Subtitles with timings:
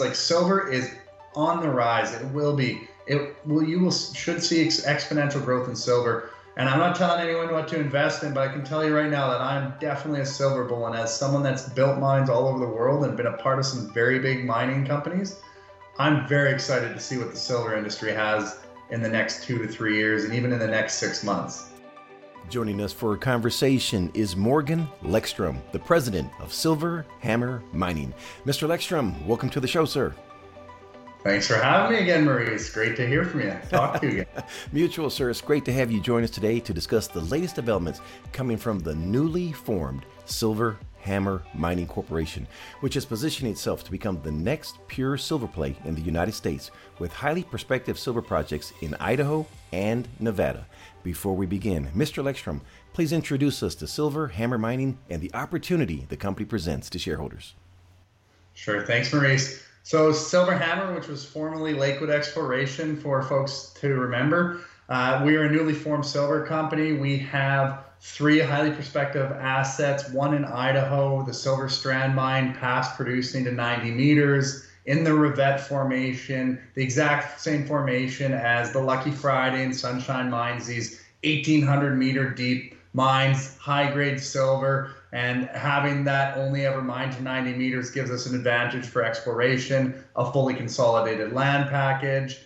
[0.00, 0.94] like silver is
[1.34, 2.12] on the rise.
[2.14, 2.88] It will be.
[3.06, 3.62] It will.
[3.62, 6.30] You will should see ex- exponential growth in silver.
[6.56, 9.08] And I'm not telling anyone what to invest in, but I can tell you right
[9.08, 10.88] now that I'm definitely a silver bull.
[10.88, 13.64] And as someone that's built mines all over the world and been a part of
[13.64, 15.36] some very big mining companies,
[15.98, 18.58] I'm very excited to see what the silver industry has
[18.90, 21.67] in the next two to three years and even in the next six months.
[22.48, 28.14] Joining us for a conversation is Morgan Lekstrom, the president of Silver Hammer Mining.
[28.46, 28.66] Mr.
[28.66, 30.14] Lekstrom, welcome to the show, sir.
[31.22, 32.70] Thanks for having me again, Maurice.
[32.70, 33.54] Great to hear from you.
[33.68, 34.44] Talk to you again.
[34.72, 35.28] Mutual, sir.
[35.28, 38.00] It's great to have you join us today to discuss the latest developments
[38.32, 42.46] coming from the newly formed Silver Hammer Mining Corporation,
[42.80, 46.70] which is positioning itself to become the next pure silver play in the United States
[46.98, 50.66] with highly prospective silver projects in Idaho and Nevada.
[51.02, 52.22] Before we begin, Mr.
[52.22, 52.60] Lekstrom,
[52.92, 57.54] please introduce us to Silver Hammer Mining and the opportunity the company presents to shareholders.
[58.54, 58.84] Sure.
[58.84, 59.62] Thanks, Maurice.
[59.84, 65.44] So Silver Hammer, which was formerly Lakewood Exploration, for folks to remember, uh, we are
[65.44, 66.92] a newly formed silver company.
[66.92, 73.44] We have three highly prospective assets: one in Idaho, the Silver Strand Mine, past producing
[73.44, 79.62] to 90 meters in the Revett Formation, the exact same formation as the Lucky Friday
[79.62, 80.66] and Sunshine Mines.
[80.66, 87.22] These 1,800 meter deep mines, high grade silver and having that only ever mined to
[87.22, 92.40] 90 meters gives us an advantage for exploration, a fully consolidated land package.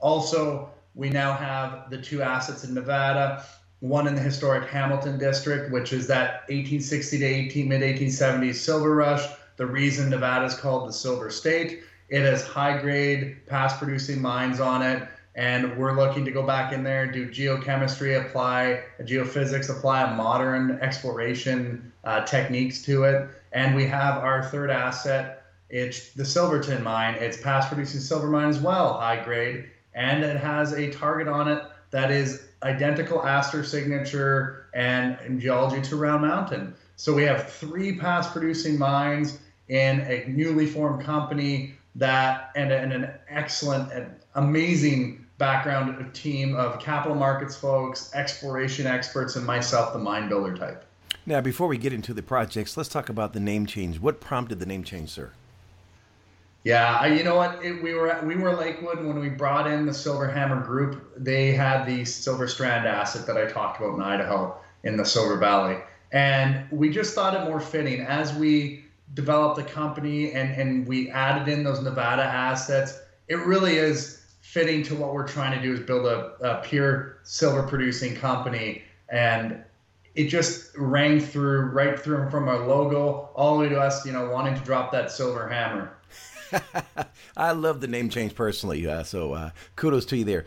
[0.00, 3.44] Also, we now have the two assets in Nevada,
[3.80, 8.94] one in the historic Hamilton district, which is that 1860 to 18 mid 1870s silver
[8.94, 9.24] rush.
[9.56, 11.82] The reason Nevada is called the Silver State.
[12.08, 16.72] It has high grade, past producing mines on it and we're looking to go back
[16.72, 23.28] in there, do geochemistry, apply geophysics, apply modern exploration uh, techniques to it.
[23.52, 27.14] And we have our third asset, it's the Silverton mine.
[27.20, 31.48] It's past producing silver mine as well, high grade, and it has a target on
[31.48, 36.74] it that is identical aster signature and geology to Round Mountain.
[36.96, 39.38] So we have three past producing mines
[39.68, 46.80] in a newly formed company that and, and an excellent and amazing background team of
[46.80, 50.84] capital markets folks, exploration experts, and myself, the mine builder type.
[51.26, 54.00] Now, before we get into the projects, let's talk about the name change.
[54.00, 55.32] What prompted the name change, sir?
[56.68, 57.64] Yeah, you know what?
[57.64, 61.14] It, we were we were Lakewood when we brought in the Silver Hammer Group.
[61.16, 65.38] They had the Silver Strand asset that I talked about in Idaho in the Silver
[65.38, 65.78] Valley,
[66.12, 68.84] and we just thought it more fitting as we
[69.14, 73.00] developed the company and and we added in those Nevada assets.
[73.28, 77.20] It really is fitting to what we're trying to do is build a, a pure
[77.22, 79.64] silver producing company and
[80.14, 84.12] it just rang through right through from our logo all the way to us you
[84.12, 85.92] know wanting to drop that silver hammer
[87.36, 90.44] i love the name change personally uh, so uh, kudos to you there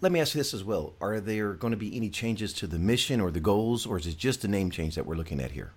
[0.00, 2.66] let me ask you this as well are there going to be any changes to
[2.66, 5.40] the mission or the goals or is it just a name change that we're looking
[5.40, 5.72] at here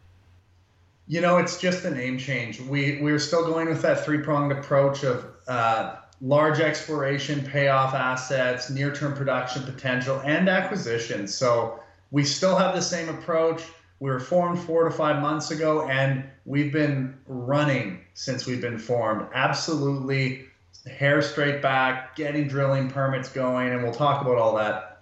[1.08, 4.52] you know it's just a name change we we're still going with that three pronged
[4.52, 11.28] approach of uh, large exploration payoff assets, near term production potential, and acquisition.
[11.28, 11.80] So
[12.12, 13.64] we still have the same approach.
[14.00, 18.78] We were formed four to five months ago, and we've been running since we've been
[18.78, 19.28] formed.
[19.34, 20.46] Absolutely
[20.86, 24.98] hair straight back, getting drilling permits going, and we'll talk about all that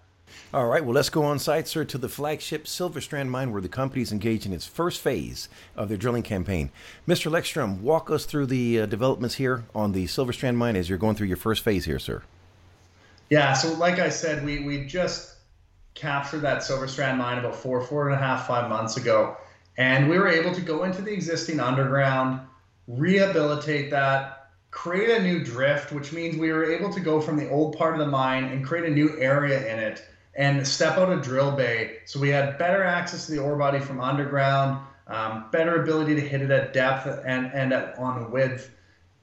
[0.54, 3.62] all right, well, let's go on site, sir, to the flagship Silver Strand mine where
[3.62, 6.72] the company is engaged in its first phase of their drilling campaign.
[7.08, 7.30] Mr.
[7.32, 10.98] Lekstrom, walk us through the uh, developments here on the Silver Strand mine as you're
[10.98, 12.24] going through your first phase here, sir.
[13.30, 15.35] Yeah, so like I said, we, we just
[15.96, 19.38] captured that Silver Strand mine about four, four and a half, five months ago.
[19.78, 22.42] And we were able to go into the existing underground,
[22.88, 27.50] rehabilitate that, create a new drift, which means we were able to go from the
[27.50, 31.12] old part of the mine and create a new area in it and step out
[31.12, 31.98] a drill bay.
[32.06, 36.22] So we had better access to the ore body from underground, um, better ability to
[36.22, 38.70] hit it at depth and, and at, on width.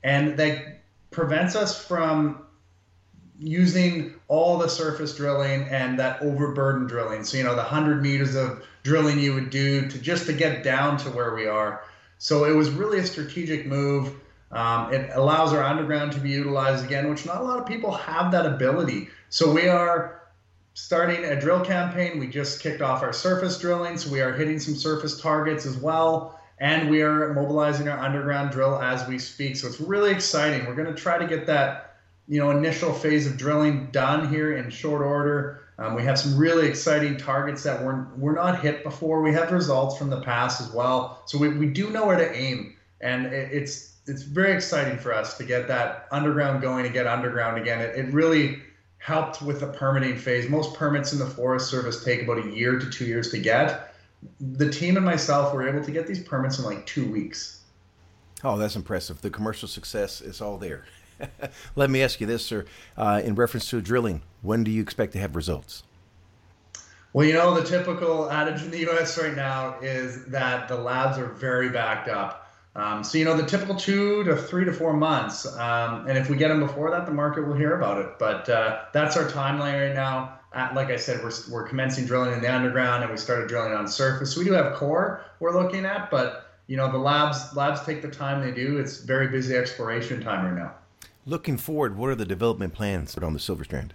[0.02, 2.46] And that prevents us from
[3.42, 7.24] using all the surface drilling and that overburden drilling.
[7.24, 10.62] So, you know, the 100 meters of drilling you would do to just to get
[10.62, 11.82] down to where we are.
[12.18, 14.14] So it was really a strategic move.
[14.52, 17.90] Um, it allows our underground to be utilized again, which not a lot of people
[17.90, 19.08] have that ability.
[19.28, 20.22] So we are
[20.74, 22.18] starting a drill campaign.
[22.18, 25.76] We just kicked off our surface drilling, so we are hitting some surface targets as
[25.76, 26.38] well.
[26.60, 29.56] And we are mobilizing our underground drill as we speak.
[29.56, 30.64] So it's really exciting.
[30.66, 31.91] We're going to try to get that,
[32.28, 35.62] you know, initial phase of drilling done here in short order.
[35.78, 39.22] Um, we have some really exciting targets that were we're not hit before.
[39.22, 42.32] We have results from the past as well, so we, we do know where to
[42.34, 46.94] aim, and it, it's it's very exciting for us to get that underground going and
[46.94, 47.80] get underground again.
[47.80, 48.62] It, it really
[48.98, 50.48] helped with the permitting phase.
[50.48, 53.94] Most permits in the Forest Service take about a year to two years to get.
[54.40, 57.62] The team and myself were able to get these permits in like two weeks.
[58.44, 59.20] Oh, that's impressive.
[59.20, 60.84] The commercial success is all there.
[61.76, 62.64] Let me ask you this, sir.
[62.96, 65.82] Uh, in reference to drilling, when do you expect to have results?
[67.12, 71.18] Well, you know, the typical adage in the US right now is that the labs
[71.18, 72.50] are very backed up.
[72.74, 75.46] Um, so, you know, the typical two to three to four months.
[75.58, 78.18] Um, and if we get them before that, the market will hear about it.
[78.18, 80.38] But uh, that's our timeline right now.
[80.54, 83.72] At, like I said, we're, we're commencing drilling in the underground and we started drilling
[83.72, 84.36] on surface.
[84.36, 88.10] We do have core we're looking at, but you know the labs labs take the
[88.10, 88.78] time they do.
[88.78, 90.74] It's very busy exploration time right now.
[91.24, 93.94] Looking forward, what are the development plans on the Silver Strand?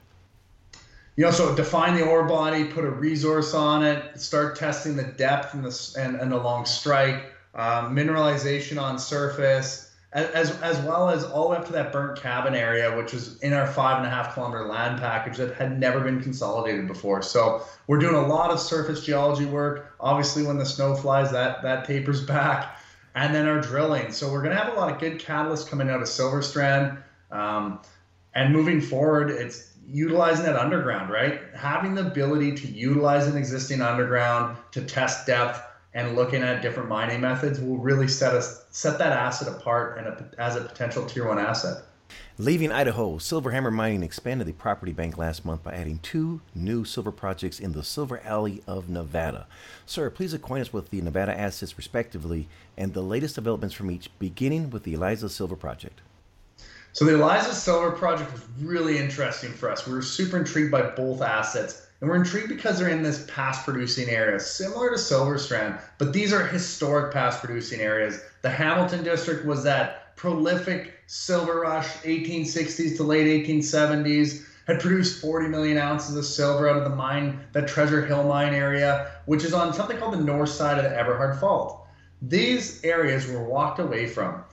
[1.17, 5.03] You know, so define the ore body, put a resource on it, start testing the
[5.03, 11.25] depth and the and, and along strike, um, mineralization on surface, as as well as
[11.25, 14.05] all the way up to that burnt cabin area, which is in our five and
[14.05, 17.21] a half kilometer land package that had never been consolidated before.
[17.23, 19.95] So we're doing a lot of surface geology work.
[19.99, 22.79] Obviously, when the snow flies, that that tapers back,
[23.15, 24.11] and then our drilling.
[24.11, 26.99] So we're gonna have a lot of good catalysts coming out of Silver Strand.
[27.31, 27.81] Um,
[28.33, 31.41] and moving forward, it's utilizing that underground, right?
[31.55, 35.61] Having the ability to utilize an existing underground to test depth
[35.93, 40.07] and looking at different mining methods will really set us set that asset apart and
[40.07, 41.83] a, as a potential tier one asset.
[42.37, 47.11] Leaving Idaho, Silverhammer Mining expanded the property bank last month by adding two new silver
[47.11, 49.47] projects in the Silver Alley of Nevada.
[49.85, 52.47] Sir, please acquaint us with the Nevada assets respectively
[52.77, 55.99] and the latest developments from each, beginning with the Eliza Silver Project.
[56.97, 59.85] So the Eliza Silver project was really interesting for us.
[59.85, 61.85] We were super intrigued by both assets.
[62.01, 66.11] And we're intrigued because they're in this past producing area, similar to Silver Strand, but
[66.11, 68.19] these are historic past producing areas.
[68.41, 75.49] The Hamilton district was that prolific silver rush, 1860s to late 1870s, had produced 40
[75.49, 79.53] million ounces of silver out of the mine, that Treasure Hill mine area, which is
[79.53, 81.85] on something called the north side of the Eberhard Fault.
[82.23, 84.43] These areas were walked away from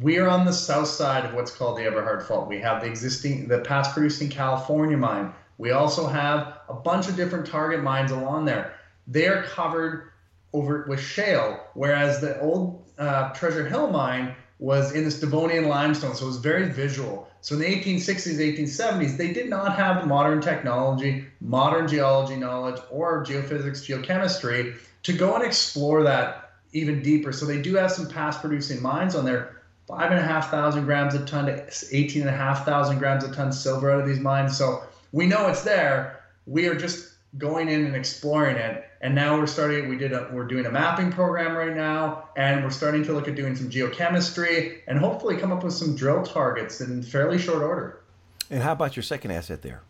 [0.00, 2.48] we are on the south side of what's called the Eberhard Fault.
[2.48, 5.32] We have the existing, the past producing California mine.
[5.58, 8.74] We also have a bunch of different target mines along there.
[9.06, 10.12] They are covered
[10.52, 16.14] over with shale, whereas the old uh, Treasure Hill mine was in this Devonian limestone,
[16.14, 17.28] so it was very visual.
[17.40, 22.80] So in the 1860s, 1870s, they did not have the modern technology, modern geology knowledge,
[22.90, 27.32] or geophysics, geochemistry to go and explore that even deeper.
[27.32, 30.84] So they do have some past producing mines on there, five and a half thousand
[30.84, 34.06] grams a ton to 18 and a half thousand grams a ton silver out of
[34.06, 34.56] these mines.
[34.56, 34.82] So
[35.12, 36.24] we know it's there.
[36.46, 38.84] We are just going in and exploring it.
[39.00, 39.88] And now we're starting.
[39.88, 40.12] We did.
[40.12, 43.56] A, we're doing a mapping program right now, and we're starting to look at doing
[43.56, 48.00] some geochemistry and hopefully come up with some drill targets in fairly short order.
[48.48, 49.82] And how about your second asset there?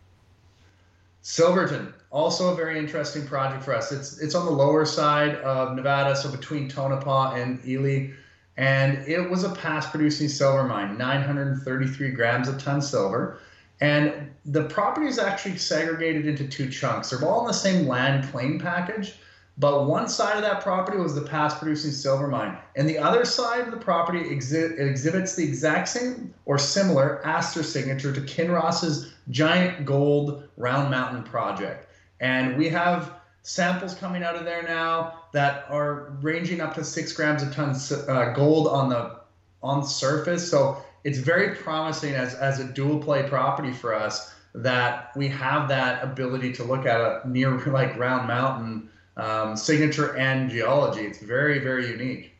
[1.21, 3.91] Silverton, also a very interesting project for us.
[3.91, 8.13] It's it's on the lower side of Nevada, so between Tonopah and Ely
[8.57, 13.39] and it was a past producing silver mine 933 grams a ton silver.
[13.81, 17.09] And the property is actually segregated into two chunks.
[17.09, 19.15] They're all in the same land claim package
[19.57, 23.23] but one side of that property was the past producing silver mine and the other
[23.23, 29.13] side of the property exhi- exhibits the exact same or similar aster signature to kinross's
[29.29, 31.87] giant gold round mountain project.
[32.19, 37.13] And we have samples coming out of there now that are ranging up to six
[37.13, 37.75] grams a ton
[38.07, 39.19] uh, gold on the
[39.61, 40.49] on surface.
[40.49, 45.67] So it's very promising as as a dual play property for us that we have
[45.69, 51.01] that ability to look at a near like Round Mountain um, signature and geology.
[51.01, 52.31] It's very very unique.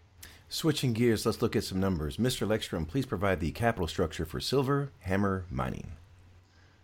[0.50, 2.18] Switching gears, let's look at some numbers.
[2.18, 2.48] Mr.
[2.48, 5.94] Lekstrom, please provide the capital structure for Silver Hammer Mining.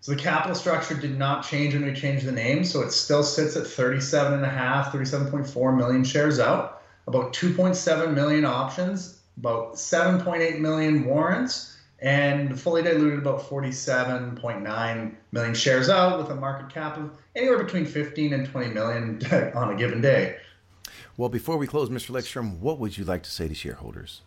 [0.02, 2.64] So the capital structure did not change when we changed the name.
[2.64, 9.74] So it still sits at 37.5, 37.4 million shares out, about 2.7 million options, about
[9.74, 16.98] 7.8 million warrants, and fully diluted about 47.9 million shares out with a market cap
[16.98, 19.22] of anywhere between 15 and 20 million
[19.54, 20.38] on a given day.
[21.18, 22.12] Well, before we close, Mr.
[22.12, 24.22] Lekstrom, what would you like to say to shareholders?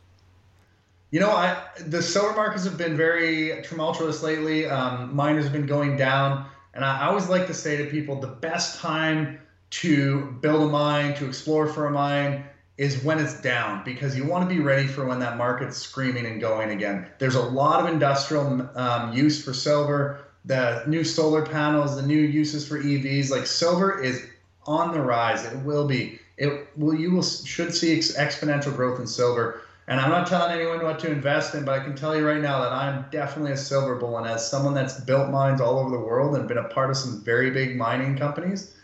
[1.13, 4.65] You know, I the silver markets have been very tumultuous lately.
[4.67, 8.19] Um, miners have been going down, and I, I always like to say to people,
[8.19, 9.39] the best time
[9.83, 12.45] to build a mine, to explore for a mine,
[12.79, 16.25] is when it's down because you want to be ready for when that market's screaming
[16.25, 17.07] and going again.
[17.19, 20.25] There's a lot of industrial um, use for silver.
[20.47, 24.27] The new solar panels, the new uses for EVs, like silver is
[24.65, 25.45] on the rise.
[25.45, 26.21] It will be.
[26.39, 26.95] It will.
[26.95, 29.61] You will should see ex- exponential growth in silver.
[29.93, 32.41] And I'm not telling anyone what to invest in, but I can tell you right
[32.41, 34.17] now that I'm definitely a silver bull.
[34.17, 36.97] And as someone that's built mines all over the world and been a part of
[36.97, 38.75] some very big mining companies,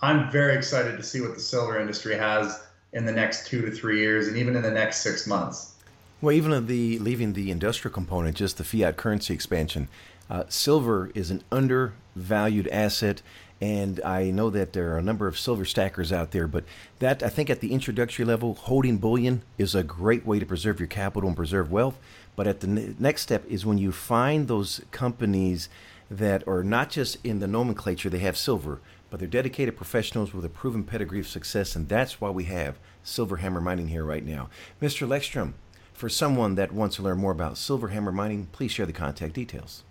[0.00, 3.70] I'm very excited to see what the silver industry has in the next two to
[3.70, 5.74] three years and even in the next six months.
[6.22, 9.88] Well, even the leaving the industrial component, just the fiat currency expansion,
[10.30, 13.20] uh, silver is an undervalued asset.
[13.64, 16.64] And I know that there are a number of silver stackers out there, but
[16.98, 20.78] that I think at the introductory level, holding bullion is a great way to preserve
[20.78, 21.98] your capital and preserve wealth.
[22.36, 25.70] But at the ne- next step is when you find those companies
[26.10, 30.44] that are not just in the nomenclature, they have silver, but they're dedicated professionals with
[30.44, 34.26] a proven pedigree of success, and that's why we have Silver Hammer Mining here right
[34.26, 34.50] now.
[34.82, 35.08] Mr.
[35.08, 35.54] Lekstrom,
[35.94, 39.32] for someone that wants to learn more about Silver Hammer Mining, please share the contact
[39.32, 39.84] details.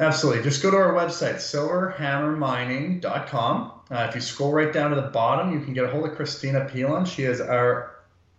[0.00, 0.42] Absolutely.
[0.42, 3.72] Just go to our website, silverhammermining.com.
[3.90, 6.16] Uh, if you scroll right down to the bottom, you can get a hold of
[6.16, 7.04] Christina Pilon.
[7.04, 7.96] She is our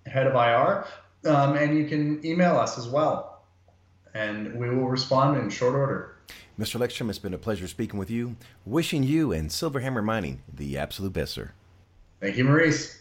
[0.08, 0.88] head of IR.
[1.32, 3.44] Um, and you can email us as well.
[4.16, 6.16] And we will respond in short order.
[6.60, 6.80] Mr.
[6.80, 8.36] Lekstrom, it's been a pleasure speaking with you.
[8.66, 11.52] Wishing you and Silver Hammer Mining the absolute best, sir.
[12.20, 13.01] Thank you, Maurice.